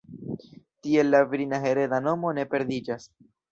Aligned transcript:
Tiel 0.87 1.11
la 1.17 1.21
virina 1.35 1.61
hereda 1.69 2.01
nomo 2.09 2.35
ne 2.41 2.49
perdiĝas. 2.57 3.09